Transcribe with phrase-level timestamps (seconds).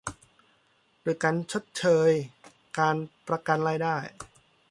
[1.03, 2.09] ด้วยการชดเชย
[2.79, 2.95] การ
[3.27, 3.97] ประกันรายได้